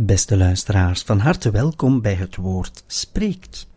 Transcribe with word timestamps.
Beste 0.00 0.36
luisteraars, 0.36 1.02
van 1.02 1.18
harte 1.18 1.50
welkom 1.50 2.00
bij 2.00 2.14
het 2.14 2.36
woord 2.36 2.84
spreekt. 2.86 3.68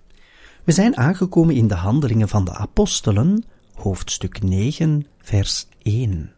We 0.63 0.71
zijn 0.71 0.97
aangekomen 0.97 1.55
in 1.55 1.67
de 1.67 1.75
Handelingen 1.75 2.29
van 2.29 2.45
de 2.45 2.53
Apostelen, 2.53 3.43
hoofdstuk 3.73 4.41
9, 4.41 5.05
vers 5.21 5.67
1. 5.81 6.31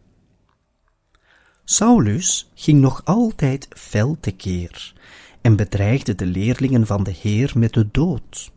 Saulus 1.64 2.50
ging 2.54 2.80
nog 2.80 3.00
altijd 3.04 3.68
fel 3.70 4.16
tekeer 4.20 4.92
en 5.40 5.56
bedreigde 5.56 6.14
de 6.14 6.26
leerlingen 6.26 6.86
van 6.86 7.02
de 7.02 7.14
Heer 7.20 7.52
met 7.54 7.72
de 7.72 7.88
dood. 7.90 8.52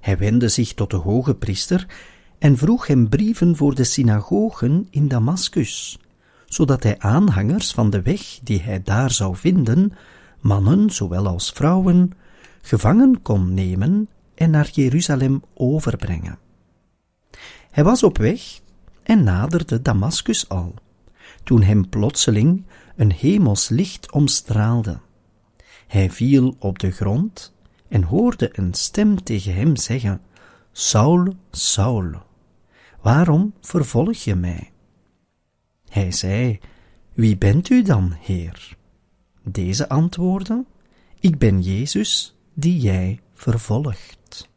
Hij 0.00 0.18
wendde 0.18 0.48
zich 0.48 0.74
tot 0.74 0.90
de 0.90 0.96
hoge 0.96 1.34
priester 1.34 1.86
en 2.38 2.56
vroeg 2.56 2.86
hem 2.86 3.08
brieven 3.08 3.56
voor 3.56 3.74
de 3.74 3.84
synagogen 3.84 4.86
in 4.90 5.08
Damaskus, 5.08 5.98
zodat 6.46 6.82
hij 6.82 6.98
aanhangers 6.98 7.72
van 7.72 7.90
de 7.90 8.02
weg 8.02 8.38
die 8.42 8.60
hij 8.60 8.82
daar 8.82 9.10
zou 9.10 9.36
vinden, 9.36 9.92
mannen 10.40 10.90
zowel 10.90 11.26
als 11.26 11.50
vrouwen, 11.50 12.12
gevangen 12.62 13.22
kon 13.22 13.54
nemen 13.54 14.08
en 14.34 14.50
naar 14.50 14.70
Jeruzalem 14.72 15.42
overbrengen. 15.54 16.38
Hij 17.70 17.84
was 17.84 18.02
op 18.02 18.18
weg 18.18 18.60
en 19.02 19.22
naderde 19.22 19.82
Damaskus 19.82 20.48
al, 20.48 20.74
toen 21.44 21.62
hem 21.62 21.88
plotseling 21.88 22.64
een 22.96 23.12
hemels 23.12 23.68
licht 23.68 24.12
omstraalde. 24.12 24.98
Hij 25.86 26.10
viel 26.10 26.56
op 26.58 26.78
de 26.78 26.90
grond 26.90 27.54
en 27.88 28.02
hoorde 28.02 28.50
een 28.52 28.74
stem 28.74 29.22
tegen 29.22 29.54
hem 29.54 29.76
zeggen: 29.76 30.20
Saul, 30.72 31.34
Saul, 31.50 32.10
waarom 33.00 33.54
vervolg 33.60 34.16
je 34.16 34.34
mij? 34.34 34.72
Hij 35.88 36.12
zei: 36.12 36.58
Wie 37.12 37.36
bent 37.36 37.70
u 37.70 37.82
dan, 37.82 38.16
Heer? 38.20 38.77
Deze 39.50 39.88
antwoordde: 39.88 40.64
Ik 41.20 41.38
ben 41.38 41.60
Jezus 41.62 42.36
die 42.54 42.80
jij 42.80 43.20
vervolgt. 43.34 44.48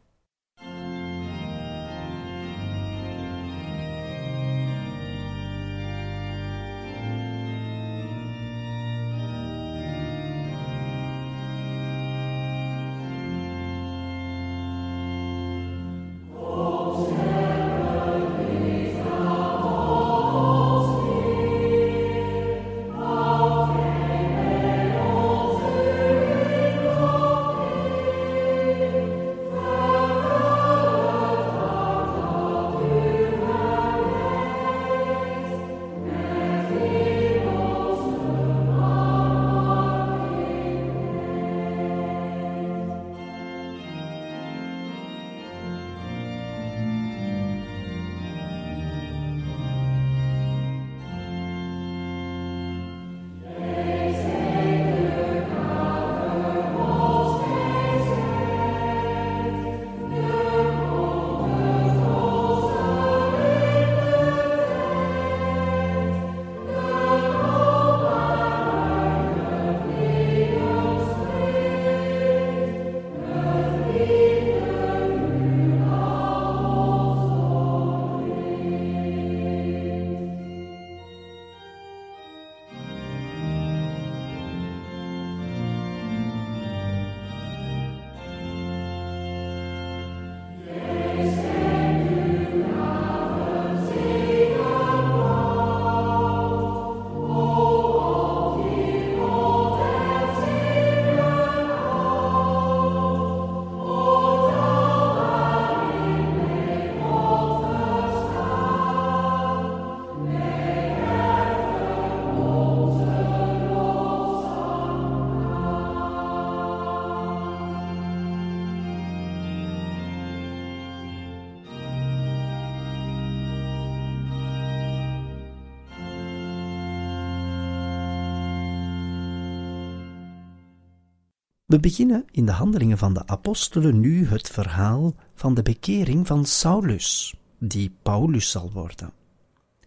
We 131.72 131.80
beginnen 131.80 132.24
in 132.30 132.46
de 132.46 132.52
handelingen 132.52 132.98
van 132.98 133.14
de 133.14 133.26
apostelen 133.26 134.00
nu 134.00 134.26
het 134.26 134.48
verhaal 134.48 135.14
van 135.34 135.54
de 135.54 135.62
bekering 135.62 136.26
van 136.26 136.44
Saulus, 136.44 137.34
die 137.58 137.96
Paulus 138.02 138.50
zal 138.50 138.70
worden. 138.72 139.12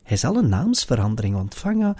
Hij 0.03 0.17
zal 0.17 0.35
een 0.35 0.49
naamsverandering 0.49 1.35
ontvangen, 1.35 1.95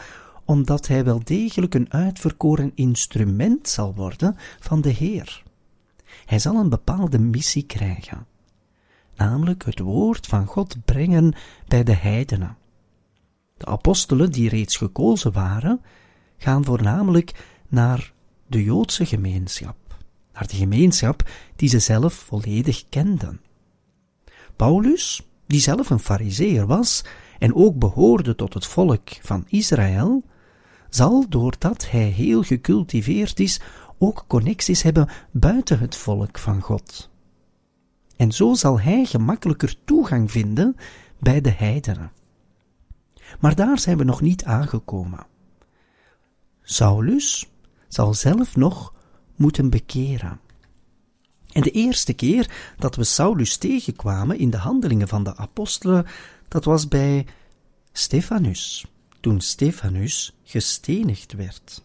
omdat 0.46 0.88
hij 0.88 1.04
wel 1.04 1.24
degelijk 1.24 1.74
een 1.74 1.94
uitverkoren 1.94 2.72
instrument 2.76 3.70
zal 3.70 3.96
worden 3.96 4.36
van 4.60 4.82
de 4.82 4.90
Heer. 4.90 5.44
Hij 6.26 6.40
zal 6.40 6.56
een 6.56 6.70
bepaalde 6.70 7.20
missie 7.20 7.66
krijgen, 7.66 8.26
namelijk 9.16 9.66
het 9.66 9.80
woord 9.80 10.28
van 10.28 10.46
God 10.46 10.86
brengen 10.86 11.36
bij 11.68 11.84
de 11.84 11.96
heidenen. 11.96 12.58
De 13.58 13.66
apostelen 13.66 14.32
die 14.32 14.50
reeds 14.50 14.78
gekozen 14.78 15.32
waren, 15.32 15.82
gaan 16.38 16.64
voornamelijk 16.64 17.60
naar 17.68 18.14
de 18.48 18.64
Joodse 18.64 19.06
gemeenschap, 19.06 19.98
naar 20.34 20.48
de 20.48 20.56
gemeenschap 20.56 21.30
die 21.56 21.70
ze 21.70 21.80
zelf 21.80 22.14
volledig 22.14 22.90
kenden. 22.90 23.42
Paulus, 24.56 25.28
die 25.48 25.60
zelf 25.60 25.90
een 25.90 26.00
fariseer 26.00 26.68
was 26.68 27.04
en 27.40 27.56
ook 27.56 27.80
behoorde 27.80 28.36
tot 28.36 28.54
het 28.54 28.66
volk 28.66 29.10
van 29.22 29.46
Israël, 29.48 30.24
zal 30.90 31.30
doordat 31.30 31.90
hij 31.90 32.08
heel 32.08 32.44
gecultiveerd 32.44 33.40
is, 33.40 33.60
ook 33.98 34.24
connecties 34.28 34.82
hebben 34.82 35.10
buiten 35.32 35.80
het 35.80 35.96
volk 35.96 36.38
van 36.38 36.62
God. 36.62 37.10
En 38.16 38.32
zo 38.32 38.54
zal 38.54 38.80
hij 38.80 39.06
gemakkelijker 39.06 39.76
toegang 39.84 40.32
vinden 40.32 40.76
bij 41.20 41.42
de 41.42 41.52
heidenen. 41.52 42.12
Maar 43.40 43.56
daar 43.56 43.80
zijn 43.80 43.98
we 43.98 44.04
nog 44.04 44.22
niet 44.22 44.44
aangekomen. 44.44 45.26
Saulus, 46.62 47.50
zal 47.96 48.14
zelf 48.14 48.56
nog 48.56 48.94
moeten 49.36 49.70
bekeren. 49.70 50.40
En 51.52 51.62
de 51.62 51.72
eerste 51.72 52.14
keer 52.14 52.74
dat 52.78 52.96
we 52.96 53.04
Saulus 53.04 53.58
tegenkwamen 53.58 54.40
in 54.40 54.50
de 54.50 54.58
handelingen 54.58 55.08
van 55.08 55.24
de 55.24 55.36
apostelen, 55.38 56.06
dat 56.48 56.66
was 56.66 56.88
bij 56.88 57.26
Stefanus, 57.92 58.86
toen 59.20 59.42
Stefanus 59.42 60.36
gestenigd 60.44 61.34
werd. 61.34 61.84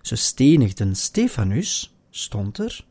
Ze 0.00 0.16
stenigden 0.16 0.96
Stefanus, 0.96 1.94
stond 2.10 2.58
er, 2.58 2.84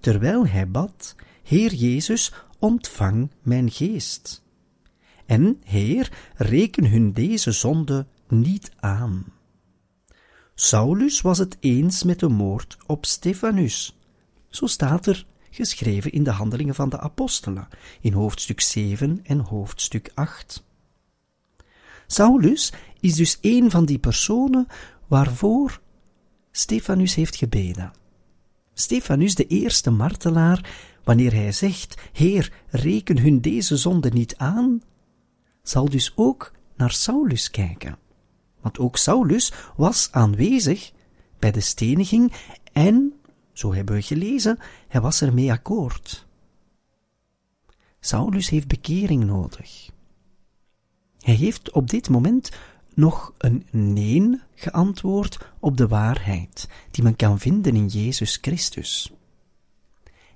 terwijl 0.00 0.46
hij 0.46 0.70
bad, 0.70 1.14
Heer 1.42 1.74
Jezus, 1.74 2.32
ontvang 2.58 3.30
mijn 3.42 3.70
geest. 3.70 4.42
En, 5.26 5.60
Heer, 5.64 6.12
reken 6.36 6.90
hun 6.90 7.12
deze 7.12 7.52
zonde 7.52 8.06
niet 8.28 8.70
aan. 8.76 9.24
Saulus 10.62 11.20
was 11.20 11.38
het 11.38 11.56
eens 11.60 12.02
met 12.02 12.18
de 12.18 12.28
moord 12.28 12.76
op 12.86 13.06
Stefanus. 13.06 13.98
Zo 14.48 14.66
staat 14.66 15.06
er 15.06 15.26
geschreven 15.50 16.12
in 16.12 16.22
de 16.22 16.30
Handelingen 16.30 16.74
van 16.74 16.88
de 16.88 16.98
Apostelen, 16.98 17.68
in 18.00 18.12
hoofdstuk 18.12 18.60
7 18.60 19.20
en 19.22 19.38
hoofdstuk 19.38 20.10
8. 20.14 20.64
Saulus 22.06 22.72
is 23.00 23.14
dus 23.14 23.38
een 23.40 23.70
van 23.70 23.84
die 23.84 23.98
personen 23.98 24.66
waarvoor 25.06 25.80
Stefanus 26.50 27.14
heeft 27.14 27.36
gebeden. 27.36 27.92
Stefanus, 28.74 29.34
de 29.34 29.46
eerste 29.46 29.90
martelaar, 29.90 30.70
wanneer 31.04 31.32
hij 31.32 31.52
zegt: 31.52 31.94
Heer, 32.12 32.52
reken 32.68 33.18
hun 33.18 33.40
deze 33.40 33.76
zonde 33.76 34.10
niet 34.10 34.36
aan, 34.36 34.82
zal 35.62 35.88
dus 35.88 36.12
ook 36.14 36.52
naar 36.76 36.92
Saulus 36.92 37.50
kijken. 37.50 37.99
Want 38.60 38.78
ook 38.78 38.96
Saulus 38.96 39.52
was 39.76 40.08
aanwezig 40.12 40.92
bij 41.38 41.50
de 41.50 41.60
steniging 41.60 42.32
en, 42.72 43.12
zo 43.52 43.74
hebben 43.74 43.94
we 43.94 44.02
gelezen, 44.02 44.58
hij 44.88 45.00
was 45.00 45.22
ermee 45.22 45.52
akkoord. 45.52 46.26
Saulus 48.00 48.48
heeft 48.48 48.68
bekering 48.68 49.24
nodig. 49.24 49.90
Hij 51.20 51.34
heeft 51.34 51.70
op 51.70 51.90
dit 51.90 52.08
moment 52.08 52.50
nog 52.94 53.32
een 53.38 53.66
nee 53.70 54.40
geantwoord 54.54 55.38
op 55.58 55.76
de 55.76 55.88
waarheid 55.88 56.68
die 56.90 57.04
men 57.04 57.16
kan 57.16 57.38
vinden 57.38 57.76
in 57.76 57.86
Jezus 57.86 58.38
Christus. 58.40 59.12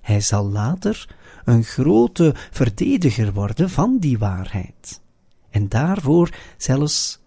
Hij 0.01 0.21
zal 0.21 0.45
later 0.45 1.15
een 1.43 1.63
grote 1.63 2.33
verdediger 2.51 3.33
worden 3.33 3.69
van 3.69 3.97
die 3.97 4.17
waarheid 4.17 5.01
en 5.49 5.69
daarvoor 5.69 6.29
zelfs 6.57 7.19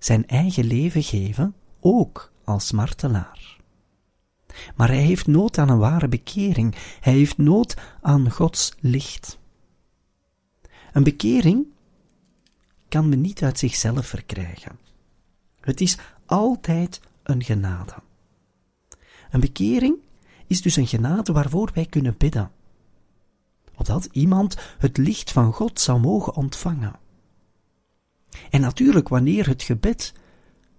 zijn 0.00 0.26
eigen 0.26 0.64
leven 0.64 1.02
geven, 1.02 1.54
ook 1.80 2.32
als 2.44 2.72
martelaar. 2.72 3.58
Maar 4.76 4.88
hij 4.88 5.02
heeft 5.02 5.26
nood 5.26 5.58
aan 5.58 5.68
een 5.68 5.78
ware 5.78 6.08
bekering, 6.08 6.74
hij 7.00 7.12
heeft 7.12 7.38
nood 7.38 7.76
aan 8.00 8.30
Gods 8.30 8.72
licht. 8.80 9.38
Een 10.92 11.04
bekering 11.04 11.66
kan 12.88 13.08
men 13.08 13.20
niet 13.20 13.42
uit 13.42 13.58
zichzelf 13.58 14.06
verkrijgen. 14.06 14.78
Het 15.60 15.80
is 15.80 15.98
altijd 16.26 17.00
een 17.22 17.42
genade. 17.42 17.94
Een 19.30 19.40
bekering 19.40 19.96
is 20.46 20.62
dus 20.62 20.76
een 20.76 20.86
genade 20.86 21.32
waarvoor 21.32 21.70
wij 21.74 21.86
kunnen 21.86 22.14
bidden. 22.18 22.50
Opdat 23.76 24.08
iemand 24.12 24.56
het 24.78 24.96
licht 24.96 25.32
van 25.32 25.52
God 25.52 25.80
zou 25.80 26.00
mogen 26.00 26.34
ontvangen. 26.34 26.98
En 28.50 28.60
natuurlijk, 28.60 29.08
wanneer 29.08 29.46
het 29.46 29.62
gebed 29.62 30.12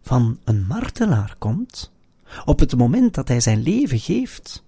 van 0.02 0.40
een 0.44 0.66
martelaar 0.66 1.36
komt, 1.38 1.92
op 2.46 2.60
het 2.60 2.78
moment 2.78 3.14
dat 3.14 3.28
hij 3.28 3.40
zijn 3.40 3.62
leven 3.62 4.00
geeft, 4.00 4.64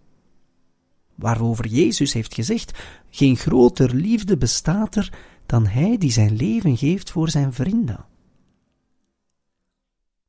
waarover 1.16 1.68
Jezus 1.68 2.14
heeft 2.14 2.34
gezegd: 2.34 2.80
geen 3.10 3.38
groter 3.38 3.96
liefde 3.96 4.38
bestaat 4.38 4.96
er 4.96 5.14
dan 5.46 5.68
hij 5.68 5.98
die 5.98 6.12
zijn 6.12 6.36
leven 6.36 6.78
geeft 6.78 7.12
voor 7.12 7.30
zijn 7.30 7.54
vrienden. 7.54 8.06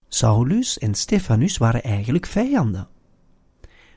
Saulus 0.09 0.79
en 0.79 0.95
Stefanus 0.95 1.57
waren 1.57 1.83
eigenlijk 1.83 2.27
vijanden. 2.27 2.89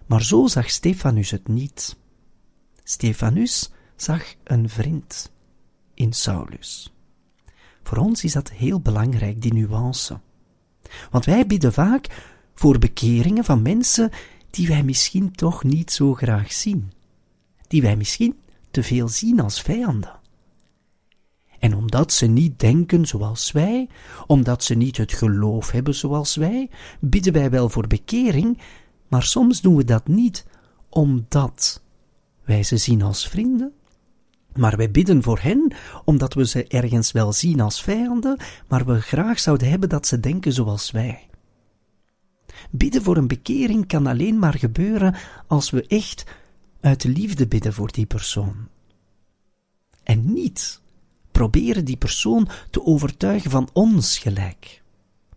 Maar 0.05 0.23
zo 0.23 0.47
zag 0.47 0.69
Stefanus 0.69 1.31
het 1.31 1.47
niet. 1.47 1.97
Stefanus 2.83 3.71
zag 3.95 4.35
een 4.43 4.69
vriend 4.69 5.31
in 5.93 6.13
Saulus. 6.13 6.93
Voor 7.87 7.97
ons 7.97 8.23
is 8.23 8.33
dat 8.33 8.51
heel 8.51 8.79
belangrijk, 8.79 9.41
die 9.41 9.53
nuance. 9.53 10.19
Want 11.11 11.25
wij 11.25 11.47
bidden 11.47 11.73
vaak 11.73 12.07
voor 12.53 12.79
bekeringen 12.79 13.43
van 13.43 13.61
mensen 13.61 14.09
die 14.49 14.67
wij 14.67 14.83
misschien 14.83 15.31
toch 15.31 15.63
niet 15.63 15.91
zo 15.91 16.13
graag 16.13 16.51
zien, 16.51 16.91
die 17.67 17.81
wij 17.81 17.95
misschien 17.95 18.35
te 18.71 18.83
veel 18.83 19.07
zien 19.07 19.39
als 19.39 19.61
vijanden. 19.61 20.19
En 21.59 21.75
omdat 21.75 22.13
ze 22.13 22.25
niet 22.25 22.59
denken 22.59 23.05
zoals 23.05 23.51
wij, 23.51 23.89
omdat 24.25 24.63
ze 24.63 24.75
niet 24.75 24.97
het 24.97 25.13
geloof 25.13 25.71
hebben 25.71 25.95
zoals 25.95 26.35
wij, 26.35 26.69
bidden 26.99 27.33
wij 27.33 27.49
wel 27.49 27.69
voor 27.69 27.87
bekering, 27.87 28.61
maar 29.07 29.23
soms 29.23 29.61
doen 29.61 29.75
we 29.75 29.83
dat 29.83 30.07
niet 30.07 30.45
omdat 30.89 31.83
wij 32.43 32.63
ze 32.63 32.77
zien 32.77 33.01
als 33.01 33.27
vrienden, 33.27 33.73
maar 34.57 34.77
wij 34.77 34.91
bidden 34.91 35.23
voor 35.23 35.39
hen, 35.39 35.73
omdat 36.05 36.33
we 36.33 36.47
ze 36.47 36.67
ergens 36.67 37.11
wel 37.11 37.33
zien 37.33 37.59
als 37.59 37.81
vijanden, 37.81 38.39
maar 38.67 38.85
we 38.85 39.01
graag 39.01 39.39
zouden 39.39 39.69
hebben 39.69 39.89
dat 39.89 40.07
ze 40.07 40.19
denken 40.19 40.53
zoals 40.53 40.91
wij. 40.91 41.27
Bidden 42.71 43.01
voor 43.01 43.17
een 43.17 43.27
bekering 43.27 43.87
kan 43.87 44.07
alleen 44.07 44.39
maar 44.39 44.53
gebeuren 44.53 45.15
als 45.47 45.69
we 45.69 45.87
echt 45.87 46.23
uit 46.81 47.03
liefde 47.03 47.47
bidden 47.47 47.73
voor 47.73 47.91
die 47.91 48.05
persoon. 48.05 48.67
En 50.03 50.33
niet 50.33 50.81
proberen 51.31 51.85
die 51.85 51.97
persoon 51.97 52.47
te 52.69 52.85
overtuigen 52.85 53.51
van 53.51 53.69
ons 53.73 54.17
gelijk, 54.17 54.81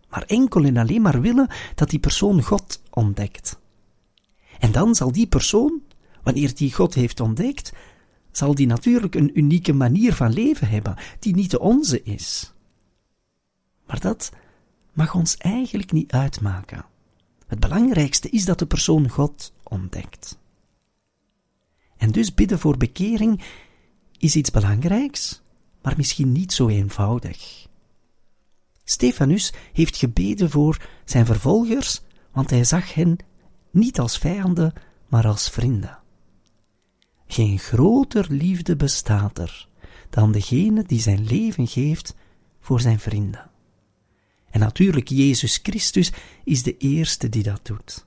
maar 0.09 0.23
enkel 0.23 0.63
en 0.63 0.77
alleen 0.77 1.01
maar 1.01 1.21
willen 1.21 1.49
dat 1.75 1.89
die 1.89 1.99
persoon 1.99 2.41
God 2.41 2.81
ontdekt. 2.89 3.59
En 4.59 4.71
dan 4.71 4.95
zal 4.95 5.11
die 5.11 5.27
persoon, 5.27 5.81
wanneer 6.23 6.55
die 6.55 6.73
God 6.73 6.93
heeft 6.93 7.19
ontdekt, 7.19 7.71
zal 8.31 8.55
die 8.55 8.67
natuurlijk 8.67 9.15
een 9.15 9.37
unieke 9.37 9.73
manier 9.73 10.13
van 10.13 10.33
leven 10.33 10.67
hebben, 10.67 10.95
die 11.19 11.35
niet 11.35 11.51
de 11.51 11.59
onze 11.59 12.03
is. 12.03 12.53
Maar 13.85 13.99
dat 13.99 14.31
mag 14.93 15.15
ons 15.15 15.37
eigenlijk 15.37 15.91
niet 15.91 16.11
uitmaken. 16.11 16.85
Het 17.47 17.59
belangrijkste 17.59 18.29
is 18.29 18.45
dat 18.45 18.59
de 18.59 18.65
persoon 18.65 19.09
God 19.09 19.53
ontdekt. 19.63 20.39
En 21.97 22.11
dus 22.11 22.33
bidden 22.33 22.59
voor 22.59 22.77
bekering 22.77 23.43
is 24.17 24.35
iets 24.35 24.51
belangrijks, 24.51 25.41
maar 25.81 25.93
misschien 25.97 26.31
niet 26.31 26.53
zo 26.53 26.67
eenvoudig. 26.67 27.67
Stefanus 28.83 29.53
heeft 29.73 29.97
gebeden 29.97 30.49
voor 30.49 30.87
zijn 31.05 31.25
vervolgers, 31.25 32.01
want 32.31 32.49
hij 32.49 32.63
zag 32.63 32.93
hen 32.93 33.17
niet 33.71 33.99
als 33.99 34.17
vijanden, 34.17 34.73
maar 35.07 35.27
als 35.27 35.49
vrienden. 35.49 36.00
Geen 37.31 37.59
groter 37.59 38.25
liefde 38.29 38.75
bestaat 38.75 39.37
er 39.37 39.67
dan 40.09 40.31
degene 40.31 40.83
die 40.87 40.99
zijn 40.99 41.25
leven 41.25 41.67
geeft 41.67 42.15
voor 42.59 42.81
zijn 42.81 42.99
vrienden. 42.99 43.49
En 44.49 44.59
natuurlijk, 44.59 45.07
Jezus 45.07 45.59
Christus 45.63 46.11
is 46.43 46.63
de 46.63 46.77
eerste 46.77 47.29
die 47.29 47.43
dat 47.43 47.59
doet. 47.65 48.05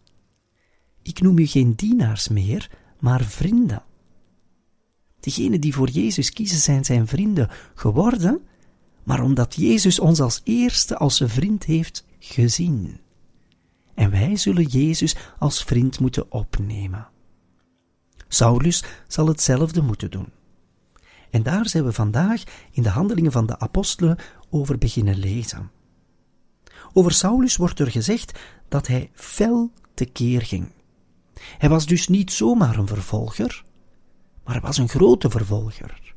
Ik 1.02 1.21
noem 1.21 1.38
u 1.38 1.47
geen 1.47 1.75
dienaars 1.75 2.28
meer, 2.28 2.71
maar 3.00 3.25
vrienden. 3.25 3.83
Degenen 5.21 5.61
die 5.61 5.75
voor 5.75 5.88
Jezus 5.88 6.31
kiezen 6.31 6.59
zijn 6.59 6.85
zijn 6.85 7.07
vrienden 7.07 7.50
geworden, 7.75 8.40
maar 9.02 9.23
omdat 9.23 9.54
Jezus 9.54 9.99
ons 9.99 10.21
als 10.21 10.40
eerste 10.45 10.97
als 10.97 11.16
zijn 11.16 11.31
vriend 11.31 11.64
heeft 11.64 12.04
gezien. 12.19 13.00
En 13.95 14.11
wij 14.11 14.37
zullen 14.37 14.66
Jezus 14.66 15.16
als 15.38 15.62
vriend 15.62 16.00
moeten 16.00 16.33
opnemen. 16.33 17.12
Saulus 18.34 18.84
zal 19.08 19.26
hetzelfde 19.26 19.82
moeten 19.82 20.10
doen. 20.10 20.28
En 21.30 21.42
daar 21.42 21.68
zijn 21.68 21.84
we 21.84 21.92
vandaag 21.92 22.42
in 22.70 22.82
de 22.82 22.88
handelingen 22.88 23.32
van 23.32 23.46
de 23.46 23.58
apostelen 23.58 24.18
over 24.50 24.78
beginnen 24.78 25.18
lezen. 25.18 25.70
Over 26.92 27.12
Saulus 27.12 27.56
wordt 27.56 27.78
er 27.78 27.90
gezegd 27.90 28.38
dat 28.68 28.86
hij 28.86 29.10
fel 29.14 29.72
tekeer 29.94 30.42
ging. 30.42 30.72
Hij 31.58 31.68
was 31.68 31.86
dus 31.86 32.08
niet 32.08 32.32
zomaar 32.32 32.78
een 32.78 32.86
vervolger, 32.86 33.64
maar 34.44 34.60
was 34.60 34.78
een 34.78 34.88
grote 34.88 35.30
vervolger. 35.30 36.14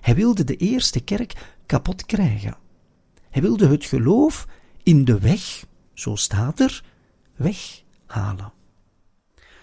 Hij 0.00 0.14
wilde 0.14 0.44
de 0.44 0.56
eerste 0.56 1.00
kerk 1.00 1.58
kapot 1.66 2.06
krijgen. 2.06 2.56
Hij 3.30 3.42
wilde 3.42 3.68
het 3.68 3.84
geloof 3.84 4.46
in 4.82 5.04
de 5.04 5.18
weg, 5.18 5.64
zo 5.94 6.14
staat 6.14 6.60
er, 6.60 6.84
weghalen 7.36 8.52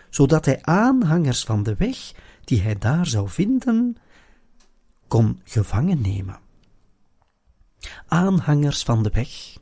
zodat 0.09 0.45
hij 0.45 0.61
aanhangers 0.61 1.43
van 1.43 1.63
de 1.63 1.75
weg, 1.75 2.11
die 2.43 2.61
hij 2.61 2.77
daar 2.77 3.05
zou 3.05 3.29
vinden, 3.29 3.97
kon 5.07 5.41
gevangen 5.43 6.01
nemen. 6.01 6.39
Aanhangers 8.07 8.83
van 8.83 9.03
de 9.03 9.09
weg. 9.09 9.57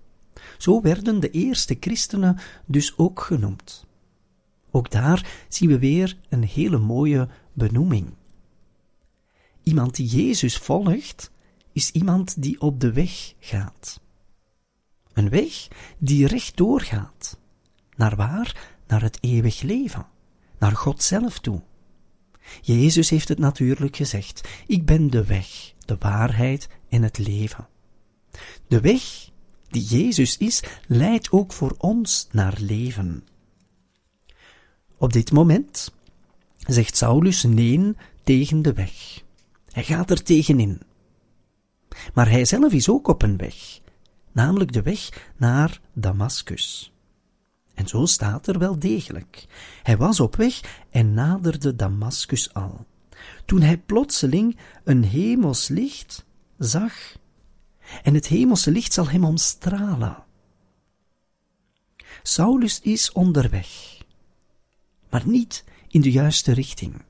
Zo 0.57 0.81
werden 0.81 1.19
de 1.19 1.29
eerste 1.29 1.77
christenen 1.79 2.37
dus 2.65 2.97
ook 2.97 3.19
genoemd. 3.19 3.85
Ook 4.71 4.91
daar 4.91 5.45
zien 5.49 5.69
we 5.69 5.79
weer 5.79 6.17
een 6.29 6.43
hele 6.43 6.77
mooie 6.77 7.27
benoeming. 7.53 8.13
Iemand 9.63 9.95
die 9.95 10.07
Jezus 10.07 10.57
volgt, 10.57 11.31
is 11.71 11.91
iemand 11.91 12.41
die 12.41 12.61
op 12.61 12.79
de 12.79 12.91
weg 12.91 13.33
gaat. 13.39 13.99
Een 15.13 15.29
weg 15.29 15.67
die 15.97 16.27
rechtdoor 16.27 16.81
gaat. 16.81 17.39
Naar 17.95 18.15
waar? 18.15 18.73
Naar 18.87 19.01
het 19.01 19.17
eeuwig 19.21 19.61
leven. 19.61 20.05
Naar 20.65 20.75
God 20.75 21.03
zelf 21.03 21.39
toe. 21.39 21.61
Jezus 22.61 23.09
heeft 23.09 23.27
het 23.27 23.39
natuurlijk 23.39 23.95
gezegd: 23.95 24.47
Ik 24.67 24.85
ben 24.85 25.09
de 25.09 25.25
weg, 25.25 25.73
de 25.85 25.95
waarheid 25.99 26.67
en 26.89 27.03
het 27.03 27.17
leven. 27.17 27.67
De 28.67 28.79
weg 28.79 29.29
die 29.69 29.83
Jezus 29.83 30.37
is, 30.37 30.63
leidt 30.87 31.31
ook 31.31 31.53
voor 31.53 31.75
ons 31.77 32.27
naar 32.31 32.57
leven. 32.59 33.23
Op 34.97 35.13
dit 35.13 35.31
moment 35.31 35.93
zegt 36.57 36.97
Saulus 36.97 37.43
nee 37.43 37.95
tegen 38.23 38.61
de 38.61 38.73
weg. 38.73 39.23
Hij 39.71 39.83
gaat 39.83 40.09
er 40.09 40.23
tegenin. 40.23 40.81
Maar 42.13 42.29
hij 42.29 42.45
zelf 42.45 42.73
is 42.73 42.89
ook 42.89 43.07
op 43.07 43.21
een 43.21 43.37
weg, 43.37 43.79
namelijk 44.31 44.73
de 44.73 44.81
weg 44.81 45.31
naar 45.37 45.79
Damaskus. 45.93 46.94
En 47.75 47.87
zo 47.87 48.05
staat 48.05 48.47
er 48.47 48.59
wel 48.59 48.79
degelijk. 48.79 49.45
Hij 49.83 49.97
was 49.97 50.19
op 50.19 50.35
weg 50.35 50.83
en 50.89 51.13
naderde 51.13 51.75
Damaskus 51.75 52.53
al. 52.53 52.85
Toen 53.45 53.61
hij 53.61 53.77
plotseling 53.77 54.57
een 54.83 55.03
hemels 55.03 55.67
licht 55.67 56.25
zag, 56.57 56.93
en 58.03 58.13
het 58.13 58.27
hemelse 58.27 58.71
licht 58.71 58.93
zal 58.93 59.09
hem 59.09 59.23
omstralen. 59.23 60.23
Saulus 62.23 62.79
is 62.81 63.11
onderweg, 63.11 63.97
maar 65.09 65.27
niet 65.27 65.63
in 65.87 66.01
de 66.01 66.11
juiste 66.11 66.51
richting. 66.51 67.01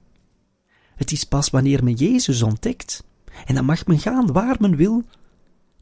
Het 0.96 1.12
is 1.12 1.24
pas 1.24 1.50
wanneer 1.50 1.84
men 1.84 1.94
Jezus 1.94 2.42
ontdekt, 2.42 3.04
en 3.46 3.56
dan 3.56 3.66
mag 3.66 3.86
men 3.86 4.00
gaan 4.00 4.32
waar 4.32 4.56
men 4.60 4.76
wil, 4.76 5.04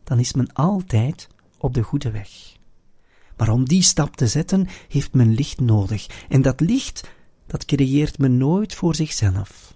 dan 0.04 0.20
is 0.20 0.34
men 0.34 0.54
altijd 0.54 1.28
op 1.58 1.74
de 1.74 1.82
goede 1.82 2.12
weg. 2.12 2.62
Maar 3.38 3.50
om 3.50 3.66
die 3.66 3.82
stap 3.82 4.16
te 4.16 4.28
zetten, 4.28 4.68
heeft 4.88 5.14
men 5.14 5.34
licht 5.34 5.60
nodig, 5.60 6.26
en 6.30 6.42
dat 6.42 6.60
licht, 6.60 7.10
dat 7.48 7.66
creëert 7.66 8.18
men 8.18 8.38
nooit 8.38 8.76
voor 8.76 8.96
zichzelf, 8.96 9.74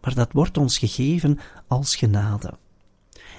maar 0.00 0.14
dat 0.14 0.32
wordt 0.32 0.58
ons 0.58 0.78
gegeven 0.78 1.38
als 1.66 1.96
genade. 1.96 2.58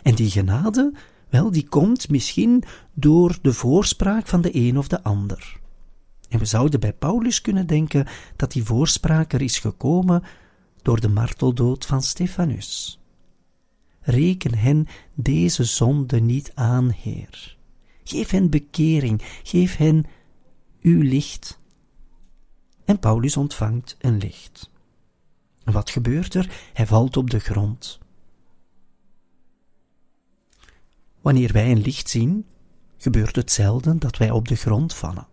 En 0.04 0.16
die 0.16 0.30
genade, 0.30 0.94
wel, 1.30 1.52
die 1.52 1.68
komt 1.70 2.10
misschien 2.10 2.64
door 2.94 3.38
de 3.42 3.54
voorspraak 3.54 4.28
van 4.28 4.42
de 4.42 4.56
een 4.56 4.78
of 4.78 4.88
de 4.88 5.04
ander. 5.04 5.60
En 6.30 6.40
we 6.40 6.46
zouden 6.46 6.80
bij 6.80 6.94
Paulus 6.94 7.42
kunnen 7.42 7.68
denken 7.68 8.08
dat 8.36 8.52
die 8.52 8.64
voorspraak 8.64 9.34
er 9.34 9.42
is 9.42 9.60
gekomen 9.60 10.24
door 10.82 11.00
de 11.00 11.10
marteldood 11.10 11.86
van 11.86 12.02
Stefanus. 12.02 13.00
Reken 14.02 14.56
hen 14.56 14.88
deze 15.14 15.64
zonde 15.64 16.20
niet 16.20 16.52
aan, 16.54 16.90
Heer. 16.90 17.55
Geef 18.08 18.30
hen 18.30 18.50
bekering, 18.50 19.22
geef 19.44 19.76
hen 19.76 20.06
uw 20.82 21.02
licht. 21.02 21.60
En 22.86 23.00
Paulus 23.00 23.38
ontvangt 23.38 23.96
een 24.00 24.18
licht. 24.18 24.70
Wat 25.64 25.90
gebeurt 25.90 26.34
er? 26.34 26.70
Hij 26.74 26.86
valt 26.86 27.18
op 27.18 27.30
de 27.30 27.40
grond. 27.40 28.00
Wanneer 31.22 31.52
wij 31.52 31.72
een 31.72 31.82
licht 31.82 32.10
zien, 32.10 32.46
gebeurt 32.98 33.36
het 33.36 33.52
zelden 33.52 34.00
dat 34.00 34.18
wij 34.18 34.32
op 34.32 34.48
de 34.48 34.56
grond 34.56 34.94
vallen. 34.94 35.28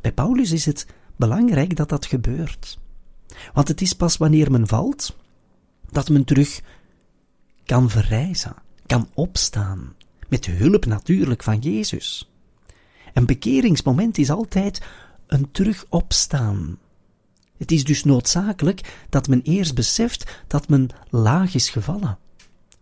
Bij 0.00 0.12
Paulus 0.12 0.50
is 0.50 0.64
het 0.64 0.86
belangrijk 1.16 1.76
dat 1.76 1.88
dat 1.88 2.06
gebeurt. 2.06 2.78
Want 3.52 3.68
het 3.68 3.80
is 3.80 3.92
pas 3.92 4.16
wanneer 4.16 4.50
men 4.50 4.66
valt, 4.66 5.16
dat 5.90 6.08
men 6.08 6.24
terug 6.24 6.60
kan 7.64 7.90
verrijzen, 7.90 8.54
kan 8.86 9.08
opstaan, 9.14 9.94
met 10.32 10.46
hulp 10.46 10.86
natuurlijk 10.86 11.42
van 11.42 11.58
Jezus. 11.58 12.30
Een 13.12 13.26
bekeringsmoment 13.26 14.18
is 14.18 14.30
altijd 14.30 14.82
een 15.26 15.50
terug 15.50 15.86
opstaan. 15.88 16.78
Het 17.56 17.70
is 17.70 17.84
dus 17.84 18.04
noodzakelijk 18.04 19.04
dat 19.08 19.28
men 19.28 19.42
eerst 19.42 19.74
beseft 19.74 20.44
dat 20.46 20.68
men 20.68 20.88
laag 21.10 21.54
is 21.54 21.70
gevallen, 21.70 22.18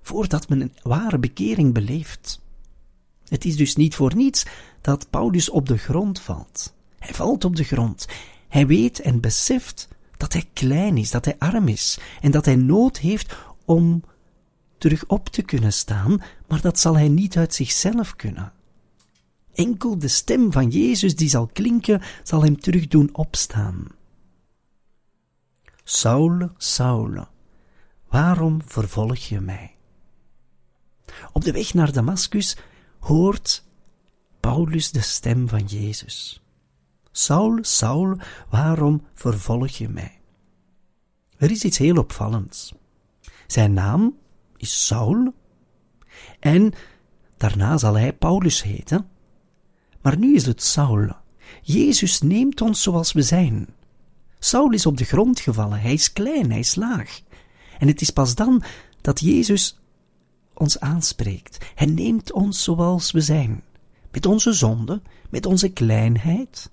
voordat 0.02 0.49
men 0.49 0.61
een 0.61 0.75
ware 0.83 1.19
bekering 1.19 1.75
beleeft. 1.75 2.40
Het 3.28 3.45
is 3.45 3.57
dus 3.57 3.76
niet 3.76 3.95
voor 3.95 4.16
niets 4.16 4.47
dat 4.80 5.11
Paulus 5.11 5.50
op 5.50 5.69
de 5.69 5.76
grond 5.76 6.21
valt. 6.21 6.75
Hij 6.99 7.14
valt 7.14 7.45
op 7.45 7.57
de 7.57 7.64
grond. 7.64 8.07
Hij 8.49 8.66
weet 8.66 9.00
en 9.00 9.21
beseft 9.21 9.88
dat 10.16 10.33
hij 10.33 10.45
klein 10.52 10.97
is, 10.97 11.11
dat 11.11 11.25
hij 11.25 11.37
arm 11.38 11.69
is 11.69 11.99
en 12.21 12.30
dat 12.30 12.45
hij 12.45 12.57
nood 12.57 12.99
heeft 12.99 13.37
om 13.64 14.02
terug 14.80 15.06
op 15.06 15.28
te 15.28 15.42
kunnen 15.42 15.72
staan, 15.72 16.22
maar 16.49 16.60
dat 16.60 16.78
zal 16.78 16.96
hij 16.96 17.08
niet 17.08 17.37
uit 17.37 17.54
zichzelf 17.54 18.16
kunnen. 18.16 18.52
Enkel 19.52 19.99
de 19.99 20.08
stem 20.08 20.52
van 20.52 20.68
Jezus 20.68 21.16
die 21.16 21.28
zal 21.28 21.46
klinken, 21.46 22.02
zal 22.22 22.42
hem 22.42 22.60
terug 22.60 22.88
doen 22.88 23.08
opstaan. 23.12 23.87
Saul, 25.84 26.50
Saul, 26.56 27.26
waarom 28.08 28.60
vervolg 28.64 29.16
je 29.16 29.40
mij? 29.40 29.76
Op 31.32 31.44
de 31.44 31.52
weg 31.52 31.75
naar 31.75 31.92
Damaskus 31.92 32.56
hoort 32.99 33.64
Paulus 34.40 34.90
de 34.90 35.00
stem 35.00 35.49
van 35.49 35.64
Jezus. 35.64 36.42
Saul, 37.10 37.58
Saul, 37.60 38.16
waarom 38.49 39.06
vervolg 39.14 39.68
je 39.70 39.88
mij? 39.88 40.20
Er 41.37 41.50
is 41.50 41.64
iets 41.64 41.78
heel 41.78 41.96
opvallends. 41.96 42.75
Zijn 43.46 43.72
naam 43.72 44.19
is 44.60 44.86
Saul 44.86 45.34
en 46.40 46.72
daarna 47.36 47.78
zal 47.78 47.94
hij 47.94 48.12
Paulus 48.12 48.62
heten. 48.62 49.08
Maar 50.00 50.18
nu 50.18 50.34
is 50.34 50.46
het 50.46 50.62
Saul. 50.62 51.16
Jezus 51.62 52.20
neemt 52.20 52.60
ons 52.60 52.82
zoals 52.82 53.12
we 53.12 53.22
zijn. 53.22 53.68
Saul 54.38 54.70
is 54.70 54.86
op 54.86 54.96
de 54.96 55.04
grond 55.04 55.40
gevallen, 55.40 55.80
hij 55.80 55.92
is 55.92 56.12
klein, 56.12 56.50
hij 56.50 56.58
is 56.58 56.74
laag. 56.74 57.20
En 57.78 57.88
het 57.88 58.00
is 58.00 58.10
pas 58.10 58.34
dan 58.34 58.62
dat 59.00 59.20
Jezus 59.20 59.78
ons 60.54 60.80
aanspreekt. 60.80 61.58
Hij 61.74 61.86
neemt 61.86 62.32
ons 62.32 62.62
zoals 62.62 63.10
we 63.10 63.20
zijn, 63.20 63.62
met 64.10 64.26
onze 64.26 64.52
zonde, 64.52 65.02
met 65.30 65.46
onze 65.46 65.68
kleinheid, 65.68 66.70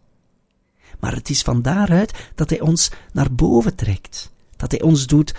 maar 1.00 1.16
het 1.16 1.30
is 1.30 1.42
van 1.42 1.62
daaruit 1.62 2.32
dat 2.36 2.50
Hij 2.50 2.62
ons 2.62 2.92
naar 3.14 3.34
boven 3.34 3.76
trekt, 3.76 4.32
dat 4.56 4.72
Hij 4.72 4.82
ons 4.82 5.08
doet 5.08 5.34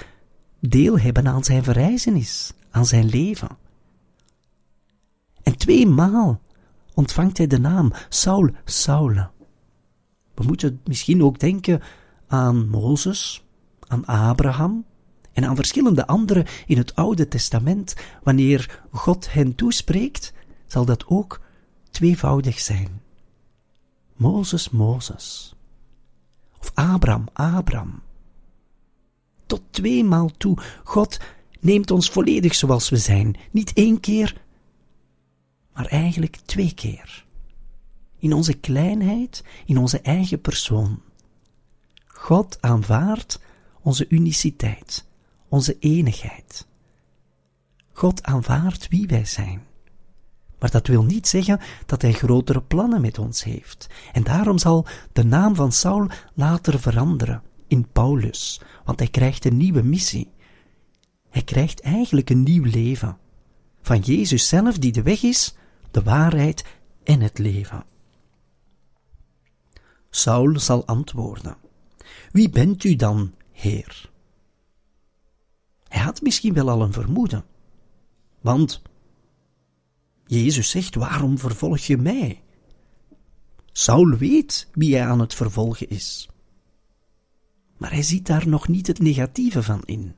deel 0.61 0.99
hebben 0.99 1.27
aan 1.27 1.45
Zijn 1.45 1.65
verrijzenis, 1.65 2.53
aan 2.71 2.87
Zijn 2.87 3.07
leven. 3.07 3.57
En 5.43 5.57
tweemaal 5.57 6.41
ontvangt 6.95 7.39
Hij 7.39 7.47
de 7.47 7.61
naam 7.61 7.93
Saul, 8.09 8.51
Saul. 8.65 9.15
We 10.35 10.45
moeten 10.45 10.81
misschien 10.85 11.23
ook 11.23 11.39
denken 11.39 11.83
aan 12.27 12.69
Mozes, 12.69 13.45
aan 13.87 14.05
Abraham 14.05 14.85
en 15.33 15.45
aan 15.45 15.57
verschillende 15.57 16.07
anderen 16.07 16.47
in 16.67 16.79
het 16.79 16.95
Oude 16.95 17.29
Testament. 17.29 17.97
Wanneer 18.23 18.83
God 18.91 19.33
hen 19.33 19.55
toespreekt, 19.55 20.33
zal 20.67 20.85
dat 20.85 21.07
ook 21.07 21.41
tweevoudig 21.91 22.59
zijn. 22.59 23.01
Mozes, 24.17 24.71
Mozes. 24.71 25.55
Of 26.61 26.71
Abraham, 26.75 27.25
Abraham. 27.33 28.03
Tot 29.49 29.63
tweemaal 29.71 30.31
toe, 30.37 30.59
God 30.85 31.19
neemt 31.61 31.91
ons 31.91 32.11
volledig 32.11 32.55
zoals 32.55 32.89
we 32.89 32.97
zijn. 32.97 33.37
Niet 33.51 33.73
één 33.73 34.01
keer, 34.01 34.41
maar 35.73 35.87
eigenlijk 35.87 36.37
twee 36.45 36.75
keer. 36.75 37.27
In 38.19 38.33
onze 38.33 38.55
kleinheid, 38.55 39.45
in 39.67 39.79
onze 39.79 40.01
eigen 40.01 40.41
persoon. 40.41 41.01
God 42.07 42.59
aanvaardt 42.61 43.41
onze 43.81 44.07
uniciteit, 44.09 45.07
onze 45.49 45.77
enigheid. 45.79 46.67
God 47.93 48.23
aanvaardt 48.23 48.89
wie 48.89 49.07
wij 49.07 49.25
zijn. 49.25 49.63
Maar 50.59 50.71
dat 50.71 50.87
wil 50.87 51.03
niet 51.03 51.29
zeggen 51.29 51.61
dat 51.87 52.03
hij 52.03 52.13
grotere 52.13 52.63
plannen 52.63 53.01
met 53.01 53.19
ons 53.19 53.45
heeft. 53.45 53.87
En 54.13 54.23
daarom 54.23 54.59
zal 54.59 54.87
de 55.13 55.25
naam 55.25 55.55
van 55.55 55.73
Saul 55.73 56.09
later 56.35 56.81
veranderen 56.81 57.43
in 57.69 57.89
Paulus, 57.93 58.61
want 58.85 58.99
hij 58.99 59.09
krijgt 59.09 59.45
een 59.45 59.57
nieuwe 59.57 59.83
missie. 59.83 60.31
Hij 61.29 61.43
krijgt 61.43 61.81
eigenlijk 61.81 62.31
een 62.31 62.43
nieuw 62.43 62.65
leven. 62.65 63.19
Van 63.83 63.99
Jezus 63.99 64.49
zelf, 64.49 64.79
die 64.79 64.93
de 64.93 65.03
weg 65.03 65.23
is, 65.23 65.55
de 65.91 66.03
waarheid 66.03 66.65
en 67.05 67.21
het 67.21 67.39
leven. 67.39 67.85
Saul 70.11 70.59
zal 70.59 70.87
antwoorden: 70.87 71.57
Wie 72.33 72.51
bent 72.51 72.85
u 72.85 72.97
dan, 72.97 73.35
Heer? 73.53 74.11
Hij 75.89 76.03
had 76.03 76.21
misschien 76.21 76.55
wel 76.55 76.71
al 76.71 76.83
een 76.83 76.93
vermoeden, 76.93 77.45
want 78.41 78.83
Jezus 80.27 80.71
zegt, 80.71 80.95
waarom 80.95 81.39
vervolg 81.39 81.79
je 81.79 81.97
mij? 81.97 82.43
Saul 83.73 84.09
weet 84.09 84.69
wie 84.73 84.97
hij 84.97 85.07
aan 85.07 85.21
het 85.21 85.35
vervolgen 85.35 85.89
is. 85.89 86.29
Maar 87.79 87.93
hij 87.93 88.03
ziet 88.03 88.27
daar 88.27 88.49
nog 88.49 88.69
niet 88.69 88.87
het 88.87 88.99
negatieve 88.99 89.63
van 89.63 89.83
in. 89.85 90.15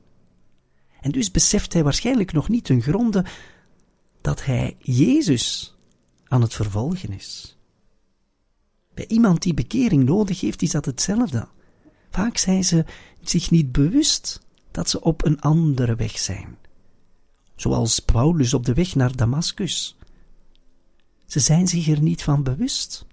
En 1.01 1.11
dus 1.11 1.31
beseft 1.31 1.73
hij 1.73 1.83
waarschijnlijk 1.83 2.31
nog 2.31 2.49
niet 2.49 2.63
ten 2.63 2.81
gronde 2.81 3.25
dat 4.21 4.45
hij 4.45 4.77
Jezus 4.79 5.75
aan 6.27 6.41
het 6.41 6.53
vervolgen 6.53 7.13
is. 7.13 7.57
Bij 8.93 9.07
iemand 9.07 9.41
die 9.41 9.53
bekering 9.53 10.03
nodig 10.03 10.41
heeft, 10.41 10.61
is 10.61 10.71
dat 10.71 10.85
hetzelfde. 10.85 11.47
Vaak 12.09 12.37
zijn 12.37 12.63
ze 12.63 12.85
zich 13.21 13.51
niet 13.51 13.71
bewust 13.71 14.41
dat 14.71 14.89
ze 14.89 15.01
op 15.01 15.25
een 15.25 15.41
andere 15.41 15.95
weg 15.95 16.19
zijn. 16.19 16.57
Zoals 17.55 17.99
Paulus 17.99 18.53
op 18.53 18.65
de 18.65 18.73
weg 18.73 18.95
naar 18.95 19.15
Damascus. 19.15 19.97
Ze 21.25 21.39
zijn 21.39 21.67
zich 21.67 21.87
er 21.87 22.01
niet 22.01 22.23
van 22.23 22.43
bewust. 22.43 23.05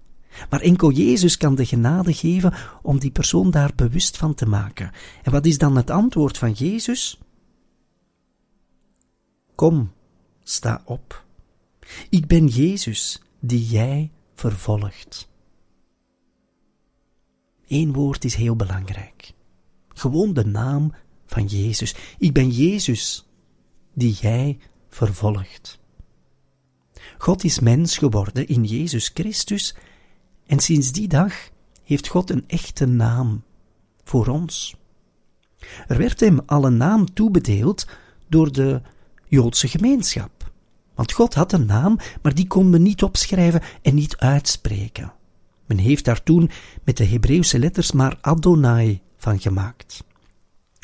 Maar 0.49 0.61
enkel 0.61 0.91
Jezus 0.91 1.37
kan 1.37 1.55
de 1.55 1.65
genade 1.65 2.13
geven 2.13 2.53
om 2.81 2.99
die 2.99 3.11
persoon 3.11 3.51
daar 3.51 3.71
bewust 3.75 4.17
van 4.17 4.33
te 4.33 4.45
maken. 4.45 4.91
En 5.23 5.31
wat 5.31 5.45
is 5.45 5.57
dan 5.57 5.75
het 5.75 5.89
antwoord 5.89 6.37
van 6.37 6.51
Jezus? 6.51 7.19
Kom, 9.55 9.91
sta 10.43 10.81
op. 10.85 11.25
Ik 12.09 12.27
ben 12.27 12.47
Jezus 12.47 13.21
die 13.39 13.65
jij 13.65 14.11
vervolgt. 14.35 15.29
Eén 17.67 17.93
woord 17.93 18.23
is 18.23 18.35
heel 18.35 18.55
belangrijk. 18.55 19.33
Gewoon 19.87 20.33
de 20.33 20.45
naam 20.45 20.93
van 21.25 21.45
Jezus. 21.45 21.95
Ik 22.17 22.33
ben 22.33 22.49
Jezus 22.49 23.25
die 23.93 24.13
jij 24.13 24.57
vervolgt. 24.89 25.79
God 27.17 27.43
is 27.43 27.59
mens 27.59 27.97
geworden 27.97 28.47
in 28.47 28.63
Jezus 28.63 29.11
Christus 29.13 29.75
en 30.49 30.59
sinds 30.59 30.91
die 30.91 31.07
dag 31.07 31.33
heeft 31.83 32.07
God 32.07 32.29
een 32.29 32.43
echte 32.47 32.85
naam 32.85 33.43
voor 34.03 34.27
ons. 34.27 34.75
Er 35.87 35.97
werd 35.97 36.19
hem 36.19 36.39
al 36.45 36.65
een 36.65 36.77
naam 36.77 37.13
toebedeeld 37.13 37.87
door 38.27 38.51
de 38.51 38.81
Joodse 39.27 39.67
gemeenschap. 39.67 40.51
Want 40.95 41.11
God 41.11 41.33
had 41.33 41.51
een 41.51 41.65
naam, 41.65 41.97
maar 42.21 42.35
die 42.35 42.47
kon 42.47 42.69
men 42.69 42.81
niet 42.81 43.03
opschrijven 43.03 43.61
en 43.81 43.95
niet 43.95 44.17
uitspreken. 44.17 45.13
Men 45.65 45.77
heeft 45.77 46.05
daar 46.05 46.23
toen 46.23 46.49
met 46.83 46.97
de 46.97 47.05
Hebreeuwse 47.05 47.59
letters 47.59 47.91
maar 47.91 48.17
Adonai 48.21 49.01
van 49.17 49.39
gemaakt. 49.39 50.03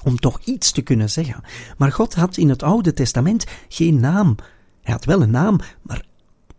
Om 0.03 0.19
toch 0.19 0.39
iets 0.39 0.71
te 0.71 0.81
kunnen 0.81 1.09
zeggen. 1.09 1.43
Maar 1.77 1.91
God 1.91 2.15
had 2.15 2.37
in 2.37 2.49
het 2.49 2.63
Oude 2.63 2.93
Testament 2.93 3.45
geen 3.67 3.99
naam. 3.99 4.35
Hij 4.81 4.93
had 4.93 5.05
wel 5.05 5.21
een 5.21 5.31
naam, 5.31 5.59
maar 5.81 6.05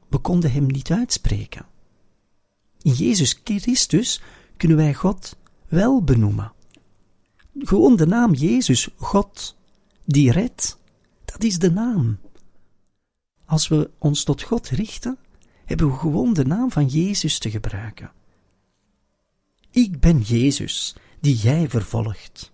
we 0.08 0.18
konden 0.18 0.52
hem 0.52 0.66
niet 0.66 0.90
uitspreken. 0.90 1.66
In 2.86 2.92
Jezus 2.92 3.40
Christus 3.44 4.20
kunnen 4.56 4.76
wij 4.76 4.94
God 4.94 5.36
wel 5.68 6.02
benoemen. 6.02 6.52
Gewoon 7.58 7.96
de 7.96 8.06
naam 8.06 8.34
Jezus, 8.34 8.88
God, 8.96 9.56
die 10.04 10.32
redt, 10.32 10.78
dat 11.24 11.42
is 11.42 11.58
de 11.58 11.70
naam. 11.70 12.18
Als 13.44 13.68
we 13.68 13.90
ons 13.98 14.24
tot 14.24 14.42
God 14.42 14.68
richten, 14.68 15.18
hebben 15.64 15.86
we 15.86 15.96
gewoon 15.96 16.32
de 16.32 16.44
naam 16.44 16.70
van 16.70 16.86
Jezus 16.86 17.38
te 17.38 17.50
gebruiken. 17.50 18.12
Ik 19.70 20.00
ben 20.00 20.20
Jezus, 20.20 20.96
die 21.20 21.36
jij 21.36 21.68
vervolgt. 21.68 22.52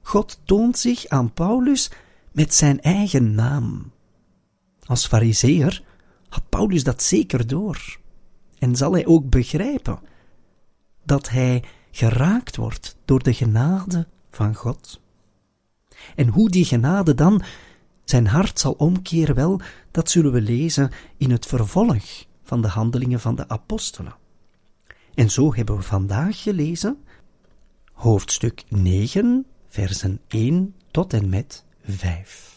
God 0.00 0.40
toont 0.44 0.78
zich 0.78 1.06
aan 1.06 1.32
Paulus 1.32 1.90
met 2.32 2.54
zijn 2.54 2.80
eigen 2.80 3.34
naam. 3.34 3.92
Als 4.84 5.06
fariseer 5.06 5.82
had 6.28 6.48
Paulus 6.48 6.84
dat 6.84 7.02
zeker 7.02 7.46
door. 7.46 8.02
En 8.64 8.76
zal 8.76 8.92
hij 8.92 9.06
ook 9.06 9.30
begrijpen 9.30 9.98
dat 11.02 11.28
hij 11.28 11.62
geraakt 11.90 12.56
wordt 12.56 12.96
door 13.04 13.22
de 13.22 13.34
genade 13.34 14.06
van 14.30 14.54
God. 14.54 15.00
En 16.16 16.28
hoe 16.28 16.50
die 16.50 16.64
genade 16.64 17.14
dan 17.14 17.42
zijn 18.04 18.26
hart 18.26 18.58
zal 18.58 18.72
omkeren, 18.72 19.34
wel, 19.34 19.60
dat 19.90 20.10
zullen 20.10 20.32
we 20.32 20.40
lezen 20.40 20.90
in 21.16 21.30
het 21.30 21.46
vervolg 21.46 22.24
van 22.42 22.62
de 22.62 22.68
handelingen 22.68 23.20
van 23.20 23.34
de 23.34 23.48
apostelen. 23.48 24.16
En 25.14 25.30
zo 25.30 25.54
hebben 25.54 25.76
we 25.76 25.82
vandaag 25.82 26.42
gelezen 26.42 27.04
hoofdstuk 27.92 28.64
9, 28.68 29.46
versen 29.68 30.20
1 30.28 30.74
tot 30.90 31.12
en 31.12 31.28
met 31.28 31.64
5. 31.82 32.53